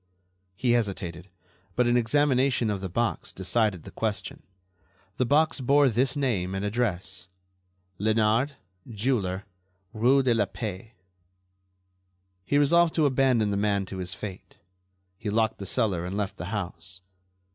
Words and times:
He 0.55 0.71
hesitated; 0.71 1.29
but 1.75 1.85
an 1.85 1.95
examination 1.95 2.71
of 2.71 2.81
the 2.81 2.89
box 2.89 3.31
decided 3.31 3.83
the 3.83 3.91
question. 3.91 4.41
The 5.17 5.27
box 5.27 5.59
bore 5.61 5.89
this 5.89 6.17
name 6.17 6.55
and 6.55 6.65
address: 6.65 7.27
"Leonard, 7.99 8.53
jeweler, 8.89 9.45
rue 9.93 10.23
de 10.23 10.33
la 10.33 10.45
Paix." 10.47 10.93
He 12.43 12.57
resolved 12.57 12.95
to 12.95 13.05
abandon 13.05 13.51
the 13.51 13.57
man 13.57 13.85
to 13.85 13.97
his 13.97 14.11
fate. 14.15 14.55
He 15.19 15.29
locked 15.29 15.59
the 15.59 15.67
cellar 15.67 16.03
and 16.03 16.17
left 16.17 16.37
the 16.37 16.45
house. 16.45 17.01